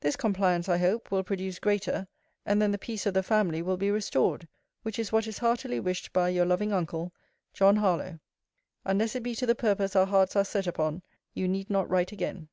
[0.00, 2.06] This compliance, I hope, will produce greater,
[2.44, 4.46] and then the peace of the family will be restored:
[4.82, 7.14] which is what is heartily wished by Your loving uncle,
[7.54, 8.20] JOHN HARLOWE.
[8.84, 11.00] Unless it be to the purpose our hearts are set upon,
[11.32, 12.50] you need not write again.